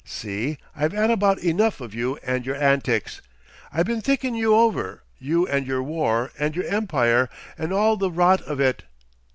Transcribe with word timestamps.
See? 0.03 0.57
I've 0.75 0.95
'ad 0.95 1.11
about 1.11 1.37
enough 1.43 1.79
of 1.79 1.93
you 1.93 2.17
and 2.23 2.43
your 2.43 2.55
antics. 2.55 3.21
I 3.71 3.83
been 3.83 4.01
thinking 4.01 4.33
you 4.33 4.55
over, 4.55 5.03
you 5.19 5.45
and 5.47 5.67
your 5.67 5.83
war 5.83 6.31
and 6.39 6.55
your 6.55 6.65
Empire 6.65 7.29
and 7.55 7.71
all 7.71 7.97
the 7.97 8.09
rot 8.09 8.41
of 8.41 8.59
it. 8.59 8.81